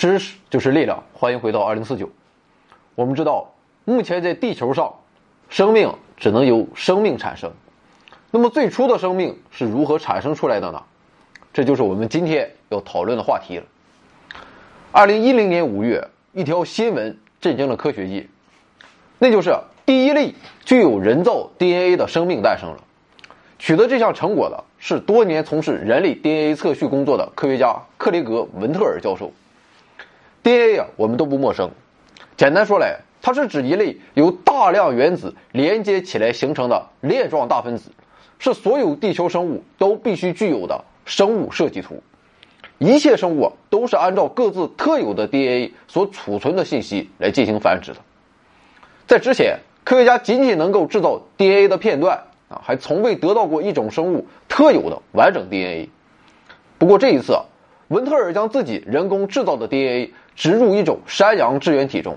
[0.00, 2.08] 知识就是力量，欢迎回到二零四九。
[2.94, 3.52] 我们知道，
[3.84, 4.94] 目前在地球上，
[5.50, 7.52] 生命只能由生命产生。
[8.30, 10.82] 那么最初的生命是如何产生出来的呢？
[11.52, 13.64] 这就是我们今天要讨论的话题了。
[14.90, 18.26] 二零一零年五月，一条新闻震惊了科学界，
[19.18, 19.54] 那就是
[19.84, 22.82] 第一例具有人造 DNA 的生命诞生了。
[23.58, 29.30] 取得这项成果的是多年从事人类 DNA 测序工作的科学家克雷格·文特尔教授。
[30.42, 31.70] DNA 啊，我们都不陌生。
[32.36, 37.90] 简单说来，它是指一类由大量原子连接起来形成的链状大分子，
[38.38, 42.02] 是所有地球生物都必须具有的生物设计图。
[42.78, 47.98] 一切生物啊都是按照各自特有的 DNA 所储存的信息来进行繁殖的。
[49.06, 52.24] 在之前，科学家仅仅能够制造 DNA 的片段。
[52.48, 55.88] 啊，还从未得到过一种生物特有的完整 DNA。
[56.78, 57.44] 不过这一次啊，
[57.86, 62.16] 文特尔将自己人工制造的 DNA 植入一种山羊支原体中，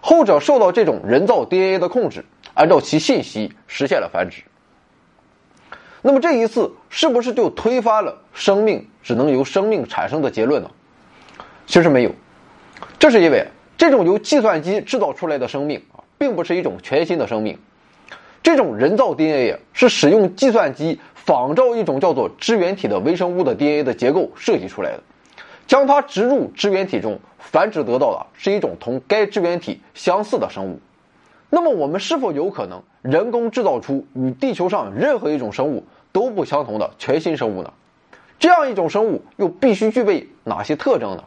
[0.00, 2.24] 后者受到这种人造 DNA 的控制，
[2.54, 4.42] 按照其信息实现了繁殖。
[6.00, 10.70] 那么这一次是不是就推翻了生命只能由生命产生的结论呢？
[11.66, 12.10] 其实没有，
[12.98, 13.46] 这是因为
[13.76, 17.58] 这种由计算机制造出来的生命啊，并不是一种全新的生命。
[18.42, 25.02] 这种人造 DNA 是使用计算机仿照一种叫做支原体的微生物的 DNA 的结构设计出来的，
[25.68, 30.80] 将它植入支原体中，繁殖得到的是一种同该支原体相似的生物。
[31.50, 37.72] 那么，我们是否有可能人工制造出与地球上任何一种生物都不相同的全新生物呢？
[38.38, 41.24] 这样一种生物又必须具备哪些特征呢？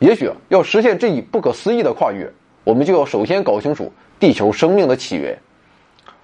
[0.00, 2.30] 也许要实现这一不可思议的跨越，
[2.64, 5.38] 我们就要首先搞清楚地球生命的起源。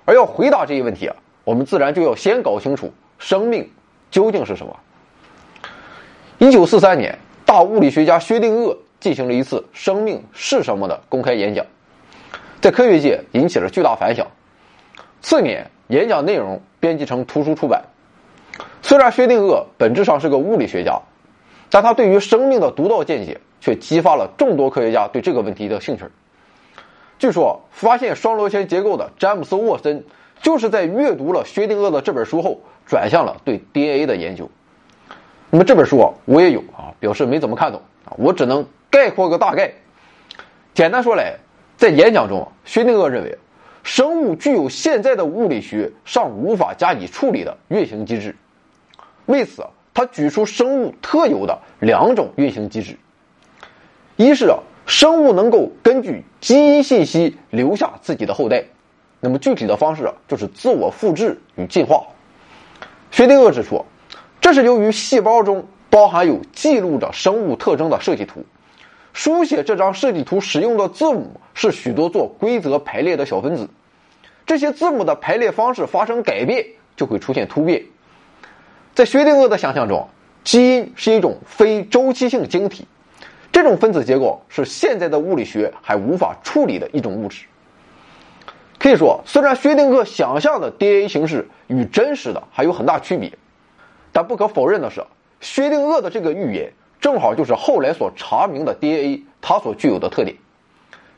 [0.05, 3.71] 而要回答这一问题啊，我们自然就要先搞清楚生命
[4.11, 4.77] 究竟是什么。
[6.42, 7.16] 一九四三年，
[7.47, 11.64] 大物理学家薛定谔进行了一次“生命是什么”的公开演讲，
[12.60, 14.26] 在科学界引起了巨大反响。
[15.20, 17.84] 次年，演讲内容编辑成图书出版。
[18.82, 21.00] 虽然薛定谔本质上是个物理学家，
[21.70, 26.06] 但他对于生命的独到见解却激发了众多科学家对这个问题的兴趣。
[27.20, 30.02] 据说，发现双螺旋结构的詹姆斯·沃森，
[30.42, 34.50] 就是在阅读了薛定谔的这本书后，转向了对 DNA 的研究。
[35.54, 39.70] 那么这本书啊，我也有啊，表示没怎么看懂啊，我只能概括个大概。
[40.72, 41.36] 简单说来，
[41.76, 43.36] 在演讲中，薛定谔认为，
[43.82, 48.34] 生物具有现在的物理学尚无法加以处理的运行机制。
[49.26, 52.96] 为此，他举出生物特有的两种运行机制，
[54.16, 54.58] 一是啊。
[54.86, 58.64] 生物能够根据基因信息留下自己的后代，
[59.20, 62.06] 那么具体的方式啊，就是自我复制与进化。
[63.10, 63.84] 薛定谔指出，
[64.42, 68.44] 这是由于细胞中包含有记录着生物特征的设计图，
[69.12, 73.69] 书写这张设计图使用的字母是许多做规则排列的小分子，
[74.44, 76.66] 这些字母的排列方式发生改变，
[76.97, 77.84] 就会出现突变。
[78.94, 80.08] 在薛定谔的想象中，
[80.42, 82.84] 基因是一种非周期性晶体。
[83.52, 87.44] 这种分子结构是现在的物理学还无法处理的一种物质。
[88.81, 93.32] 可以说，虽然薛定谔想象的 DNA 形式与真实的还有很大区别，
[94.12, 95.05] 但不可否认的是，
[95.41, 100.37] 薛定谔的这个预言正好就是后来所查明的 DNA 它所具有的特点。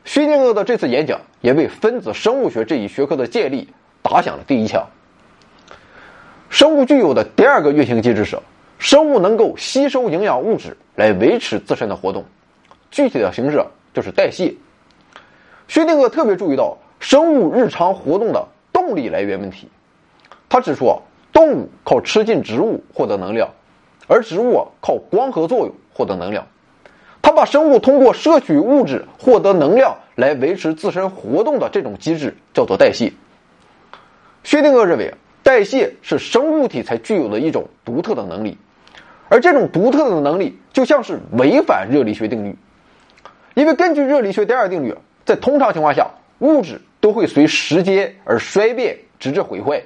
[0.05, 3.69] 薛定谔的这次演讲也为分子生物学这一学科的建立
[4.03, 4.87] 打响了第一枪。
[6.49, 8.39] 生物具有的第二个运行机制是。
[8.77, 12.23] 生物能够吸收营养物质来维持自身的活动，
[12.91, 14.53] 具体的形式就是代谢。
[15.69, 19.71] 薛定谔特别注意到生物日常活动的动力来源问题。
[20.51, 21.01] 他指出，
[21.35, 23.51] 动物靠吃进植物获得能量，
[24.07, 26.47] 而植物靠光合作用获得能量。
[27.21, 33.13] 他把生物通过摄取物质获得能量来维持自身活动的这种机制叫做代谢。
[34.45, 38.57] 薛定谔认为，代谢是生物体才具有的一种独特的能力。
[39.29, 42.57] 而这种独特的能力就像是违反热力学定律，
[43.55, 44.95] 因为根据热力学第二定律，
[45.25, 46.11] 在通常情况下，
[46.41, 49.83] 物质都会随时间而衰变，直至毁坏。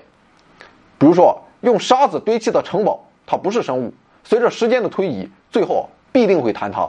[0.98, 3.92] 比如说，用沙子堆砌的城堡，它不是生物，
[4.24, 6.88] 随着时间的推移，最后必定会坍塌。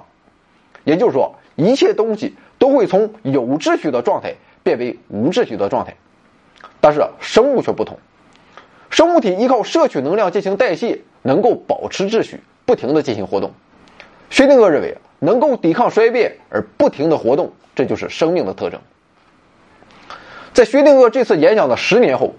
[0.84, 4.34] 也就是说，一切东西都会从有秩序的状态
[4.64, 5.96] 变为无秩序的状态。
[6.82, 7.98] 但是生物却不同，
[8.90, 12.42] 生物体依靠摄取能量进行代谢，能够保持秩序。
[12.66, 13.52] 不停的进行活动，
[14.30, 18.80] 薛定谔认为能够抵抗衰变而不停的活动，这就是生命的特征。
[20.54, 22.36] 在薛定谔这次演讲的十年后，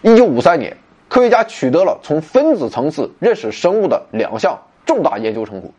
[0.00, 0.74] 一九五三年，
[1.08, 5.70] 科学家取得了从分子层次认识生物的两项重大研究成果。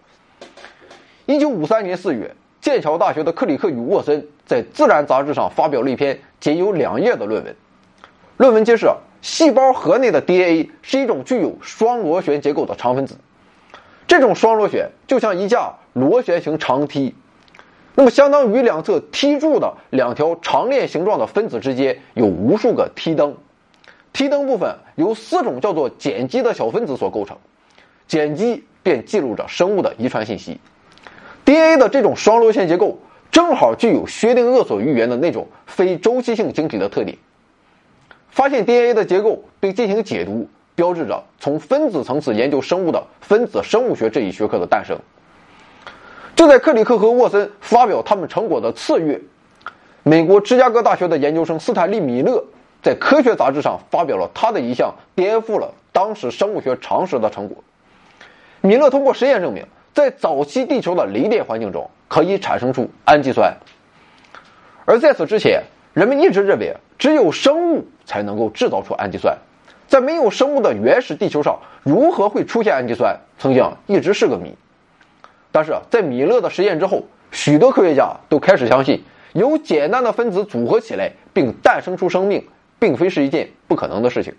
[1.26, 7.56] 一九五三年四月，剑桥大学的克里克与沃森在《自然》杂志上发表了一篇仅有两页的论文。
[8.38, 8.88] 论文揭示，
[9.22, 13.18] 细胞核内的 DNA 是一种具有双螺旋结构的长分子。
[14.08, 17.14] 这种双螺旋就像一架螺旋形长梯，
[17.96, 23.36] 那么相当于两侧梯柱的两条长链形状的分子之间有无数个梯灯。
[24.18, 27.38] 梯灯部分由四种叫做碱基的小分子所构成，
[28.10, 30.60] 碱基便记录着生物的遗传信息。
[31.46, 32.98] DNA 的这种双螺旋结构
[33.30, 37.16] 正好具有薛定谔所预言的那种非周期性晶体的特点。
[38.31, 44.98] 发现 DNA 的结构并进行解读，标志着从分子层次研究生物的分子生物学这一学科的诞生。
[46.36, 49.22] 就在克里克和沃森发表他们成果的次月，
[50.02, 52.44] 美国芝加哥大学的研究生斯坦利·米勒
[52.82, 57.64] 在《科学》杂志上发表了他的一项颠覆了当时生物学常识的成果。
[58.62, 59.66] 米勒通过实验证明。
[59.94, 63.52] 在早期地球的雷电环境中，可以产生出氨基酸。
[64.86, 65.64] 而在此之前，
[65.96, 69.36] 人们一直认为只有生物才能够制造出氨基酸。
[69.88, 74.56] 在没有生物的原始地球上，如何会出现氨基酸，曾经一直是个谜。
[75.52, 79.04] 但是在米勒的实验之后，许多科学家都开始相信，
[79.34, 82.48] 由简单的分子组合起来并诞生出生命，
[82.80, 84.34] 并非是一件不可能的事情。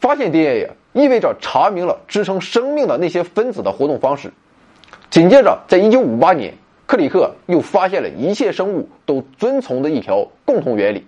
[0.00, 4.32] 发现 DNA 意味着查明了支撑生命的那些分子的活动方式。
[5.10, 6.54] 紧接着，在1958年，
[6.86, 11.06] 克里克又发现了一切生物都遵从的一条共同原理：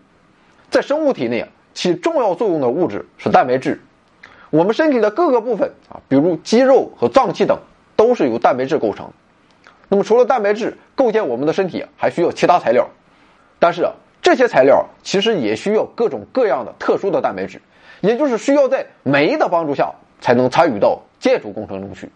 [0.71, 1.45] 在生物体内
[1.75, 3.83] 起重要作用的物质是蛋白质。
[4.51, 7.59] 我们身体的各个部分啊，比如肌肉和脏器等，
[7.97, 9.11] 都是由蛋白质构成。
[9.89, 12.89] 那么，除了蛋白质构建我们的身体，还需要其他材料。
[13.59, 13.93] 但是啊，
[14.27, 17.63] 这些材料其实也需要各种各样的特殊的蛋白质。
[18.01, 22.11] 也就是需要在酶的帮助下才能参与到建筑工程中去。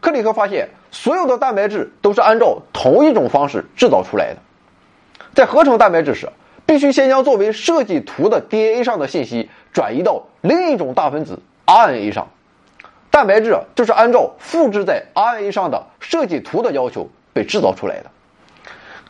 [0.00, 4.38] 克里克发现，所有的蛋白质都是按照同一种方式制造出来的。
[5.34, 6.30] 在合成蛋白质时，
[6.64, 12.28] 必须先将作为设计图的 DNA 上的信息转移到另一种大分子 RNA 上。
[13.10, 18.10] 蛋白质就是按照复制在 RNA 上的设计图的要求被制造出来的。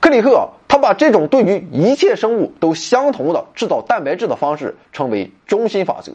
[0.01, 0.51] 克里克。
[0.73, 6.15] 他把这种对于一切生物都相同的制造蛋白质的方式称为中心法则。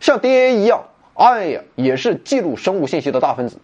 [0.00, 0.82] 像 DNA 一样
[1.14, 3.58] ，RNA 也是记录生物信息的大分子。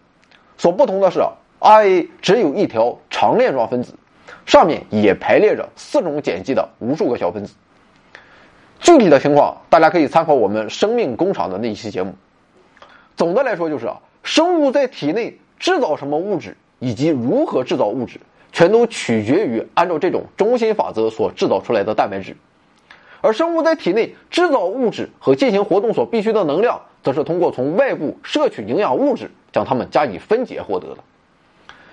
[0.57, 1.19] 所不同的是
[1.59, 3.93] ，RNA 只有一条长链状分子，
[4.45, 7.53] 上面也排列着四种碱基的无数个小分子。
[8.79, 12.15] 具体的情况，大家可以参考我们生命工厂的那一期节目。
[13.17, 18.21] 总的来说，就是啊，生物在体内制造什么物质，以及如何制造物质。
[18.57, 22.35] 全都取决于按照这种中心法则所制造出来的蛋白质，
[23.21, 30.97] 而生物在体内制造物质和进行活动所必需的能量，则是通过从外部摄取营养物质将它们加以分解获得的。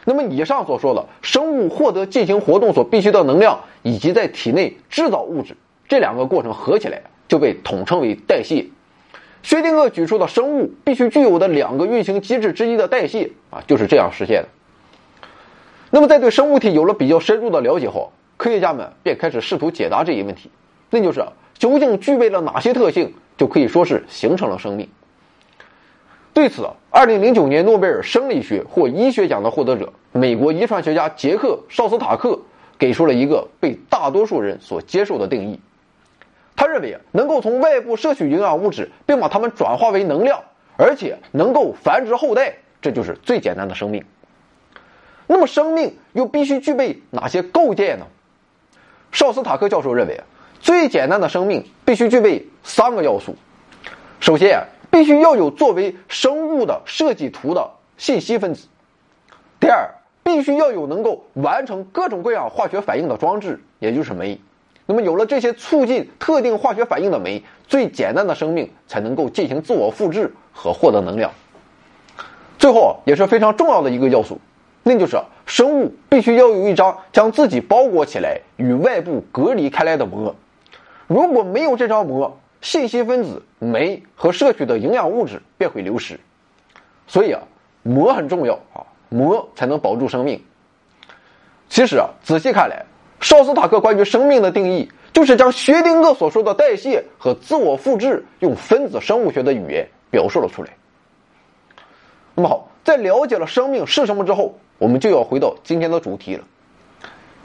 [0.06, 5.54] 那么，以上所说的生物获得进行活动所必需的能量，以及在体内制造物质
[5.86, 8.64] 这两个过程合起来，就被统称为代谢。
[9.42, 14.48] 薛定谔举出的生物必须具有的两个运行机制之一的代谢啊，就是这样实现的。
[15.94, 20.50] 那么，在对生物体有了比较深入的了解后，科学家们便开始试图解答这一问题，
[20.90, 21.24] 那就是
[21.56, 24.88] 究竟具备了哪些特性，就可以说是形成了生命。
[26.32, 32.36] 对此，2009年诺贝尔生理学或医学奖的获得者、美国遗传学家杰克·绍斯塔克
[32.76, 35.60] 给出了一个被大多数人所接受的定义。
[36.56, 40.42] 他认为，能够从外部摄取营养物质，并把它们转化为能量，
[40.76, 44.02] 而且能够繁殖后代，这就是最简单的生命。
[45.26, 48.06] 那么，生命又必须具备哪些构建呢？
[49.10, 50.20] 绍斯塔克教授认为，
[50.60, 53.36] 最简单的生命必须具备三个要素。
[54.20, 58.66] 首先，必须要有作为生物的设计图的信息分子；
[59.60, 59.88] 第二，
[60.22, 64.38] 必须要有能够完成各种各样化学反应的装置，也就是酶。
[64.86, 71.30] 那么，有了这些促进特定化学反应的酶，最简单的生命才能够进行自我复制和获得能量。
[72.58, 74.40] 最后，也是非常重要的一个要素。
[74.86, 80.36] 那就是生物必须要有一张将自己包裹起来、与外部隔离开来的膜。
[81.06, 86.20] 如果没有这张膜，信息分子、酶和摄取的营养物质便会流失。
[87.06, 87.42] 所以啊，
[87.82, 90.42] 膜很重要啊，膜才能保住生命。
[91.70, 92.84] 其实啊，仔细看来，
[93.20, 100.68] 绍斯塔克关于生命的定义，就是将薛定谔所说的代谢和自我复制，用分子生物学的语言表述了出来。
[102.34, 104.58] 那么好，在了解了生命是什么之后。
[104.78, 106.44] 我们就要回到今天的主题了。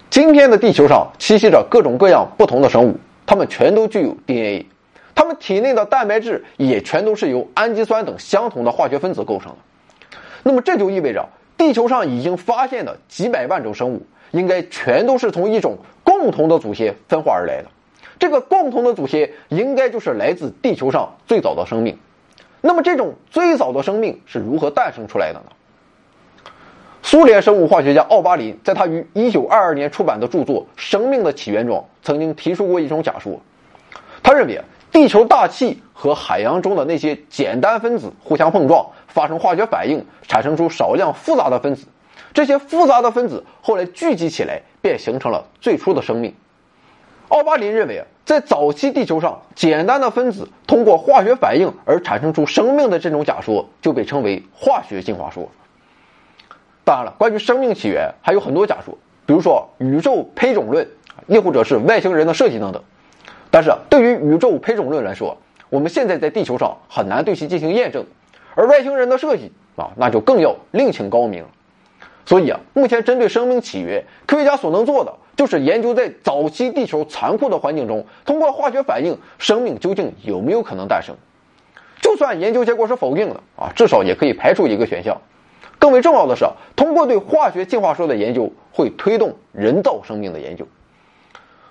[0.09, 4.65] 今天的地球上栖息着各种各样不同的生物，它们全都具有 DNA，
[5.13, 9.57] 它们体内的蛋白质也全都是由氨基酸等相同的化学分子构成的。
[10.41, 17.69] 那么这就意味着地球上已经发现的几百万种生物，应该全都是从一种共同的祖先分化而来的。
[18.17, 21.97] 这个共同的祖先应该就是来自地球上最早的生命。
[22.61, 25.51] 那么这种最早的生命是如何诞生出来的呢？
[27.11, 33.41] 苏联生物化学家奥巴林在他于1922年出版的著作《生命的起源》中，曾经提出过一种假说。
[34.21, 34.61] 他认为，
[34.91, 41.87] 地球大气和海洋中的那些简单分子互相碰撞，发生化学反应，产生出少量复杂的分子。
[42.31, 46.35] 这些复杂的分子后来聚集起来，便形成了最初的生命。
[47.29, 55.49] 奥巴林认为，在早期地球上，简单的分子通过化学反应而产生出生命的这种假说，就被称为化学进化说。
[56.89, 60.87] 当然了，关于生命起源还有很多假说，比如说宇宙胚种论，
[61.27, 62.81] 亦或者是外星人的设计等等。
[63.51, 65.37] 但是对于宇宙胚种论来说，
[65.69, 68.03] 我们现在在地球上很难对其进行验证，
[68.55, 71.45] 而外星人的设计啊，那就更要另请高明。
[72.25, 81.15] 所以啊，目前针对生命起源，科学家所能做的就是研究在早期地球残酷的环境中，通过化学反应，生命究竟有没有可能诞生。
[82.01, 85.15] 就算研究结果是否定的啊，至少也可以排除一个选项。
[85.79, 86.45] 更为重要的是，
[86.75, 90.67] 通过对化学进化说的研究，会推动人造生命的研究。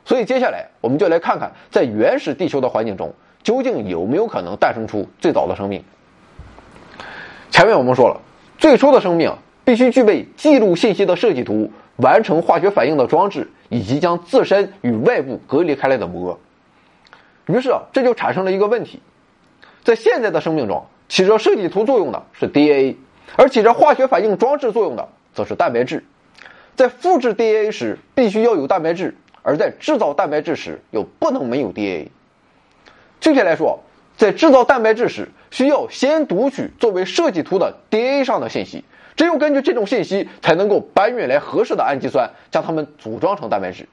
[0.04, 3.12] 所以，接下来我们就来看看，在原始地球的环境中，
[3.42, 5.84] 究竟有没有可能诞生出最早的生命。
[7.50, 8.18] 前面我们说了，
[8.56, 16.40] 最初的生命必须具备记录信息的设计图、完成化学反应的装置，以及将自身与外部隔离开来的膜。
[17.46, 19.02] 于是啊，这就产生了一个问题：
[19.84, 22.96] 在现在的生命中，起着设计图作用的是 DNA。
[23.36, 26.04] 而起着化学反应装置作用的，则是蛋白质。
[26.76, 32.10] 在复制 DNA 时，必须要有蛋白质；而在制造蛋白质时，又不能没有 DNA。
[33.20, 33.80] 具体来说，
[34.16, 38.84] 在制造蛋白质时，需要先读取作为设计图的 DNA 上的信息，
[39.16, 43.88] 只有根据这种信息，才能够搬运来合适的氨基酸，将它们组装成蛋白质。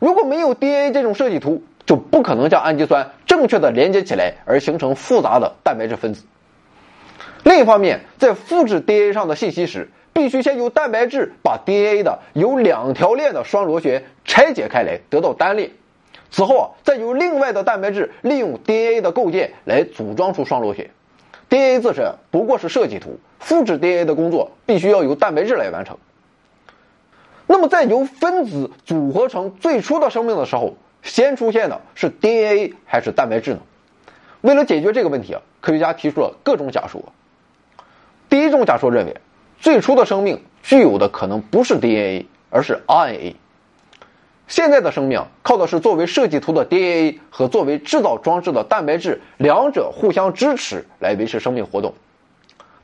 [0.00, 6.24] 如果没有 DNA 这种设计图，就不可能将氨基酸正确的连接起来，而形成复杂的蛋白质分子。
[7.42, 15.70] 另一方面，在复制 DNA 上的信息时，必须先由蛋白质把 DNA 的由两条链的双螺旋拆解开来，得到单链。
[16.30, 20.90] 此后啊，再由另外的蛋白质利用 DNA 的构建来组装出双螺旋。
[21.48, 25.96] DNA 自身不过是设计图，复制 DNA 的工作必须要由蛋白质来完成。
[27.46, 33.60] 那么，在由分子组合成最初的生命的时候，先出现的是 DNA 还是蛋白质呢？
[34.42, 37.02] 为了解决这个问题啊，科学家提出了各种假说。
[38.30, 39.16] 第一种假说认为，
[39.58, 43.34] 最初的生命具有的可能不是 DNA，而是 RNA。
[44.46, 51.92] 现在的生命靠的是作为设计图的 DNA 和作为制造装置的蛋白质两者互相支持来维持生命活动。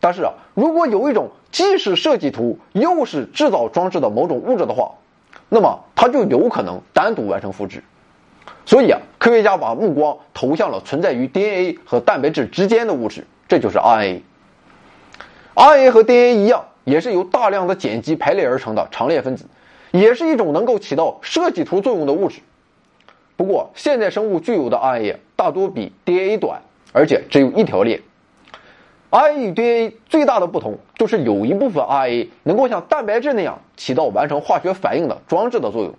[0.00, 4.95] 但是啊，如果有一种既是设计图又是制造装置的某种物质的话，
[5.49, 7.85] 那么它就有可能单独完成复制。
[8.65, 14.23] 所以啊，科学家把目光投向了存在于 DNA 和蛋白质之间的物质，这就是 RNA。
[15.57, 19.47] RNA 和 DNA 一样，也是由大量的碱基排列而成的长链分子，
[19.91, 22.41] 也是一种能够起到设计图作用的物质。
[23.37, 26.61] 不过，现代生物具有的 RNA 大多比 DNA 短，
[26.93, 28.03] 而且只有一条链。
[29.11, 35.95] RNA 与 DNA 最大的不同就是有一部分 RNA 能够像蛋白质那样起到完成化学反应的装置的作用。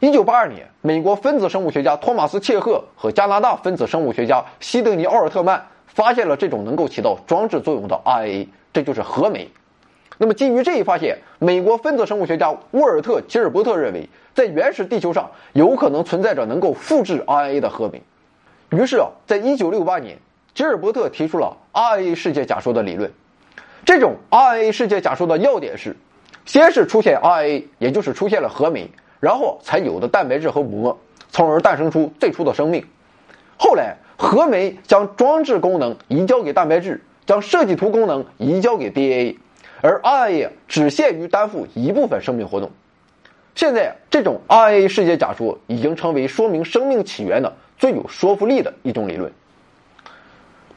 [0.00, 5.66] 1982年，美国分子生物学家托马斯·切赫和加拿大分子生物学家西德尼·奥尔特曼。
[5.88, 9.50] 发现了这种能够起到装置作用的 RNA，这就是核酶。
[10.20, 18.02] 那么基于这一发现，美国分子生物学家沃尔特·吉尔伯特认为，在原始地球上有可能存在着能够复制 RNA 的核酶。
[18.70, 20.18] 于是啊，在1968年，
[20.54, 23.12] 吉尔伯特提出了 RNA 世界假说的理论。
[23.84, 25.96] 这种 RNA 世界假说的要点是，
[26.44, 28.90] 先是出现 RNA，也就是出现了核酶，
[29.20, 30.98] 然后才有的蛋白质和膜，
[31.30, 32.84] 从而诞生出最初的生命。
[33.56, 33.96] 后来。
[34.20, 39.38] 核酶将装置功能移交给蛋白质，将设计图功能移交给 DNA，
[39.80, 42.72] 而 RNA 只限于担负一部分生命活动。
[43.54, 49.32] 现在，这种 RNA 世界假说已经成为说明生命起源的最有说服力的一种理论。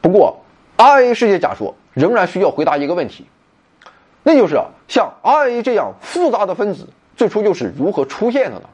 [0.00, 0.38] 不过
[0.76, 3.26] ，RNA 世界假说仍然需要回答一个问题，
[4.22, 4.56] 那就是
[4.86, 8.68] 像 RNA 这样复杂的分子最初又是如何出现的呢？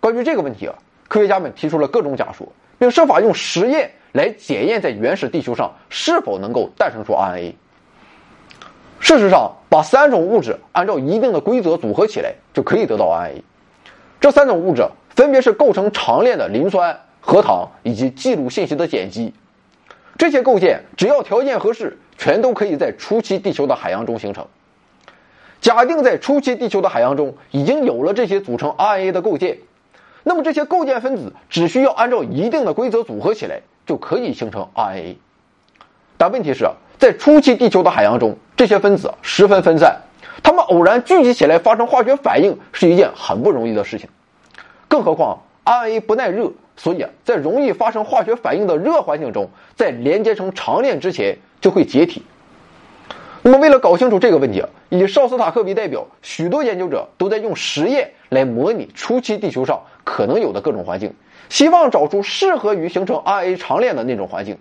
[0.00, 0.74] 关于这个问题啊，
[1.08, 2.50] 科学家们提出了各种假说。
[2.78, 7.54] 并设法用实验来检验在原始地球上是否能够诞生出 RNA。
[8.98, 13.42] 事实上，把三种物质按照一定的规则组合起来，就可以得到 RNA。
[14.20, 19.32] 这三种物质分别是构成长链的磷酸、核糖以及记录信息的碱基。
[20.18, 24.46] 这些构件只要条件合适，全都可以在初期地球的海洋中形成。
[25.60, 29.58] 假定在初期地球的海洋中已经有了这些组成 RNA 的构件，
[30.28, 35.14] 那么这些构建分子只需要按照一定的规则组合起来，就可以形成 RNA。
[36.16, 36.68] 但问题是，
[36.98, 40.02] 在初期地球的海洋中，这些分子十分分散，
[40.42, 44.08] 它们偶然聚集起来发生化学反应是一件很不容易的事情。
[44.88, 52.24] 更何况 RNA 不耐热，所以啊，在容易发生化学反应的热环境中，在连接成长链之前就会解体。
[53.42, 61.14] 那么，为了搞清楚这个问题，以绍斯塔克为代表，许多研究者都在用实验来模拟初期地球上可能有的各种环境，
[61.48, 64.58] 希望找出适合于形成 RNA 长链的那种环境。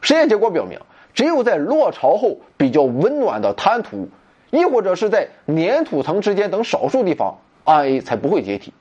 [0.00, 0.80] 实验结果表明，
[1.12, 4.08] 只有在落潮后比较温暖的滩涂，
[4.50, 8.72] 亦或者是在粘土层之间等少数地方，RNA 才不会解体。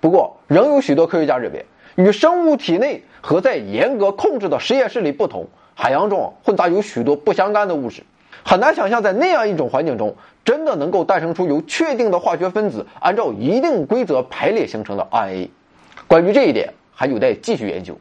[0.00, 5.48] 不过，仍有许多科学家认为，与生物体内和在严格控制的实验室里不同。
[5.74, 8.02] 海洋中混杂有许多不相干的物质，
[8.48, 15.50] 很难想象在那样一种环境中，真的能够诞生出由确定的化学分子按照一定规则排列形成的 RNA。
[16.06, 17.94] 关于这一点，还有待继续研究。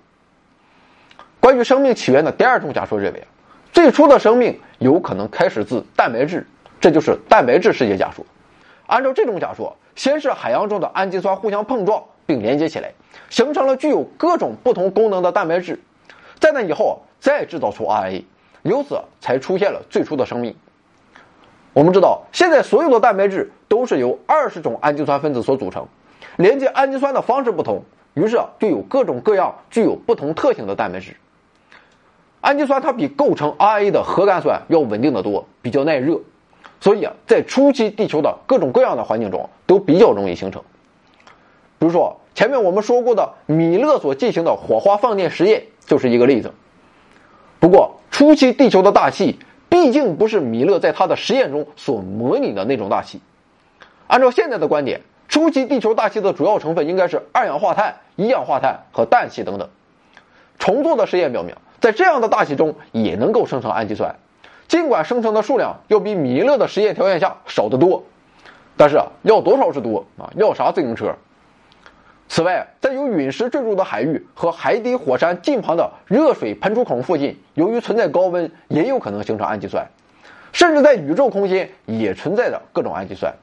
[1.41, 3.27] 关于生命起源的第二种假说认为，
[3.73, 6.47] 最初的生命有可能开始自蛋白质，
[6.79, 8.25] 这就是蛋白质世界假说。
[8.85, 12.93] 按照这种假说，先是海洋中的氨基酸互相碰撞并连接起来，
[13.29, 15.77] 形成了具有各种不同功能的蛋白质，
[16.39, 17.01] 在那以后。
[17.19, 18.23] 再制造出 RNA，
[18.67, 20.53] 由此才出现了最初的生命。
[21.73, 25.87] 我们知道，现在所有的蛋白质都是由二十种氨基酸分子所组成，
[26.35, 27.83] 连接氨基酸的方式不同，
[28.13, 31.15] 于是就有各种各样具有不同特性的蛋白质。
[32.41, 36.19] 氨基酸它比构成 RNA 的核苷酸要稳定的多，比较耐热，
[36.79, 40.61] 所以啊，在初期地球的各种各样的环境中都比较容易形成。
[41.79, 46.51] 比如说，前面我们说过的米勒所进行的火花放电实验就是一个例子。
[47.59, 49.39] 不过，初期地球的大气
[49.69, 53.19] 毕竟不是米勒在他的实验中所模拟的那种大气。
[54.07, 59.69] 按照现在的观点，初期地球大气的主要成分应该是二氧化碳、一氧化碳和氮气等等。
[60.59, 64.15] 重做的实验表明，在这样的大气中也能够生成氨基酸，
[64.67, 68.03] 尽管生成的数量要比米勒的实验条件下少得多。
[68.77, 70.31] 但是啊，要多少是多啊？
[70.35, 71.15] 要啥自行车？
[72.29, 79.87] 此外，在有陨石坠入的海域和海底火山近旁的热水喷出孔附近，由于存在高温，也有可能形成氨基酸。
[80.51, 83.33] 甚至在宇宙空间也存在着各种氨基酸，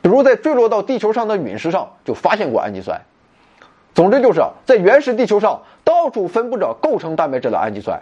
[0.00, 3.02] 比如在坠落到地球上的陨石上就发现过氨基酸。
[3.94, 8.00] 总之，就是在原始地球上到处分布着构成蛋白质的氨基酸。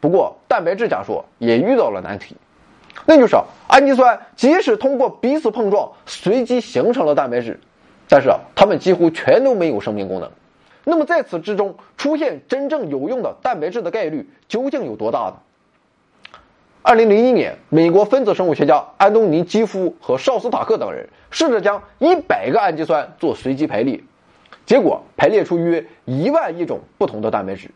[0.00, 2.36] 不过，蛋白质假说也遇到了难题，
[3.06, 3.36] 那就是
[3.68, 7.58] 氨基酸即使通过彼此碰撞随机形成了蛋白质。
[8.08, 10.30] 但是啊，它们几乎全都没有生命功能。
[10.84, 15.36] 那么在此之中出现真正有用的蛋白质的概率究竟有多大呢？
[16.82, 23.98] 二零零一年，美国分子生物学家安东尼·基夫和绍斯塔克等人试着将一百个氨基酸做随机排列，
[24.66, 27.70] 结果排列出约一万亿种不同的蛋白质，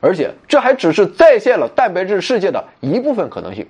[0.00, 3.66] 而且这还只是再现了蛋白质世界的一部分可能性。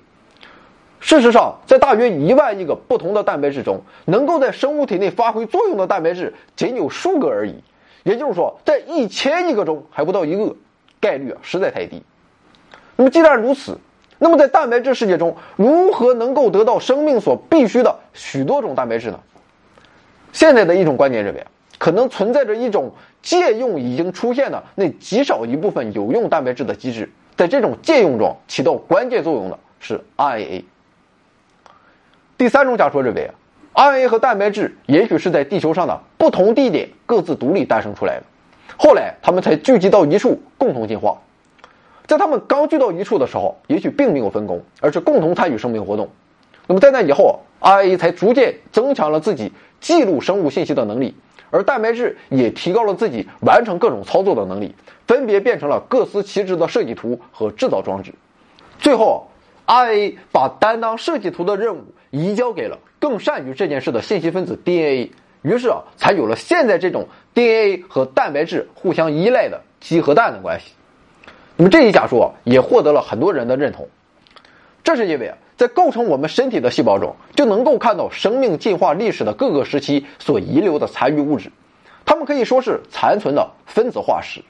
[1.00, 7.54] 事实上，在大约一万亿个不同的蛋白质中，能够在生物体内发挥作用的蛋白质仅有数个而已。
[8.02, 10.54] 也就是说，在一千亿个中还不到一个，
[11.00, 12.02] 概率啊实在太低。
[12.96, 13.78] 那么既然如此，
[14.18, 19.18] 那么在蛋白质世界中，如何能够得到生命所必需的许多种蛋白质呢？
[20.32, 21.46] 现在的一种观点认为，
[21.78, 30.64] 可能存在着一种借用已经出现的那极少一部分有用蛋白质的机制，在这种借用中起到关键作用的是 RNA。
[32.40, 33.30] 第三种假说认为
[33.74, 38.22] 啊，RNA 和蛋白质也许是在地球上的不同地点各自独立诞生出来的，
[38.78, 41.18] 后来它们才聚集到一处共同进化。
[42.06, 46.08] 在它们刚聚到一处的时候，也许并没有分工，而是共同参与生命活动。
[46.66, 51.14] 那么在那以后，RNA 才逐渐增强了自己记录生物信息的能力，
[51.50, 54.74] 而蛋白质也提高了自己完成各种操作的能力，
[55.06, 58.14] 分别变成了各司其职的设计图和制造装置。
[58.78, 59.26] 最后。
[59.70, 70.72] R A 把担当设计图的任务移交给了更善于这件事的信息分子 DNA，于是啊，才有了现在这种 DNA 和蛋白质互相依赖的鸡和蛋的关系。
[71.56, 73.88] 那么这一假说也获得了很多人的认同，
[74.82, 81.52] 这是因为啊，在构成我们身体的细胞中，就能够看到生命进化历史的各个时期所遗留的残余物质，
[82.04, 84.40] 它们可以说是残存的分子化石。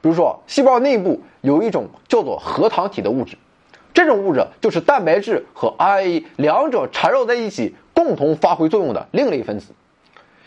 [0.00, 3.36] 比如说，细胞内部有一种叫做核糖体的物质。
[3.98, 9.72] 这种物质就是蛋白质和 RNA 两者缠绕在一起，共同发挥作用的另类分子。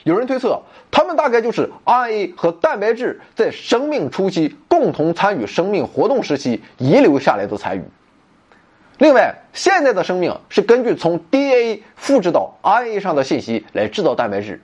[0.03, 7.83] 有人推测，它们大概就是 RNA 和蛋白质在生命初期共同参与生命活动时期遗留下来的残余。
[8.99, 14.61] 另外，现在的生命是根据从 DNA 复制到 RNA 上的信息来制造蛋白质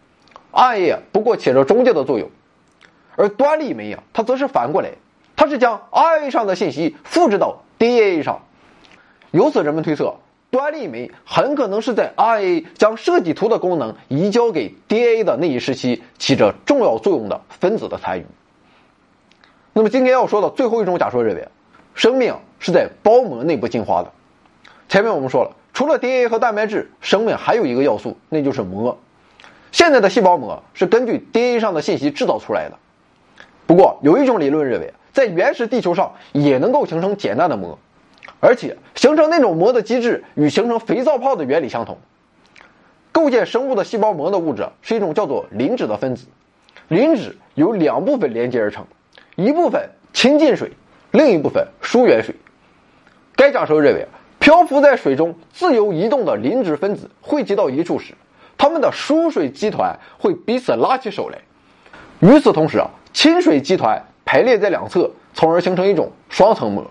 [0.54, 2.30] ，RNA 不过起着中介的作用，
[3.18, 4.92] 而端粒酶啊，它则是反过来，
[5.36, 8.44] 它是将 RNA 上的信息复制到 DNA 上。
[9.32, 10.16] 由此，人们推测，
[10.50, 18.26] 端粒酶很可能是在 RNA 将设计图的功能移交给 DNA 的那一时期起着重要作用的分子的残余。
[19.74, 21.48] 那么，今天要说的最后一种假说认为，
[21.94, 24.12] 生命是在包膜内部进化的。
[24.90, 28.98] 前面我们说了，除了 DNA 和蛋白质，生命还有一个要素，那就是膜。
[29.72, 32.78] 现在的细胞膜是根据 DNA 上的信息制造出来的。
[33.68, 37.78] 不过，有一种理论认为，在原始地球上也能够形成简单的膜，
[38.40, 41.98] 而且形成那种膜的机制与形成肥皂泡的原理相同。
[43.12, 46.28] 构建生物的细胞膜的物质是一种叫做磷脂的分子，
[46.88, 48.86] 磷脂由两部分连接而成，
[49.36, 50.72] 一部分亲近水，
[51.12, 52.36] 另一部分疏远水。
[53.36, 54.08] 该假设认为。
[54.40, 58.14] 漂浮在水中自由移动的磷脂分子汇集到一处时，
[58.58, 61.40] 它们的疏水基团会彼此拉起手来。
[62.20, 66.86] 与此同时啊，亲水基团排列在两侧，从而形成一种双层膜。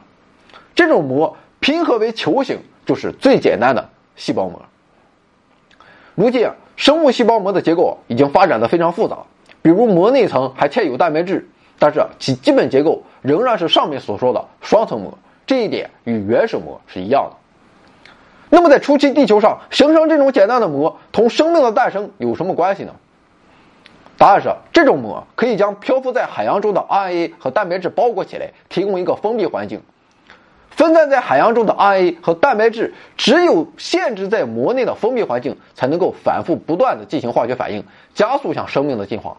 [0.76, 4.62] 这种膜拼合为球形，就是最简单的细胞膜。
[6.14, 9.16] 如今啊，生物细胞膜的结构已经发展的非常复杂，
[9.62, 15.18] 比如膜内层还嵌有蛋白质，但是其基本结构仍然是上面所说的双层膜。
[15.46, 17.36] 这一点与原始膜是一样的。
[18.48, 22.92] 那么，在初期地球上形成这种简单的膜，同生命的诞生有什么关系呢？
[24.18, 29.82] 答案是，这种膜可以将漂浮在海洋中的 RNA 和蛋白质包裹起来，提供一个封闭环境。
[30.76, 39.38] 分散在海洋中的 RNA 和蛋白质，只有限制在膜内的封闭环境，才能够反复不断的进行化学反应，加速向生命的进化。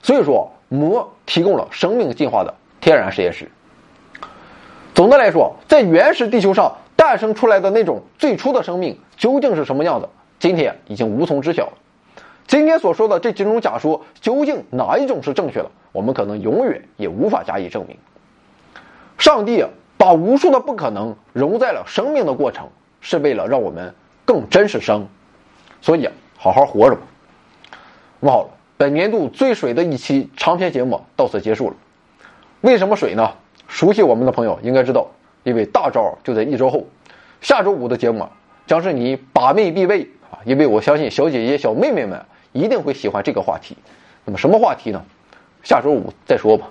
[0.00, 3.50] 所以说，膜提供了生命进化的天然实验室。
[4.94, 11.72] 总的来说，在原始地球上诞生出来的那种最初的生命究竟是什么样子，今天已经无从知晓了。
[12.46, 17.98] 今天所说的这几种假说，究竟哪一种是正确的，我们可能永远也无法加以证明。
[19.18, 19.68] 上帝啊
[20.08, 22.66] 把无数的不可能融在了生命的过程，
[23.02, 23.94] 是为了让我们
[24.24, 25.06] 更真实生。
[25.82, 27.02] 所以，好好活着吧。
[28.20, 31.76] 那么好了，本年度最水的一期长篇节目到此结束了。
[32.62, 33.34] 为什么水呢？
[33.66, 35.06] 熟悉我们的朋友应该知道，
[35.42, 36.86] 因为大招就在一周后，
[37.42, 38.26] 下周五的节目
[38.66, 40.40] 将是你把妹必备啊！
[40.46, 43.76] 因为我相信小姐姐、小妹妹们一定会喜欢这个话题。
[44.24, 45.04] 那么什么话题呢？
[45.62, 46.70] 下周五再说吧。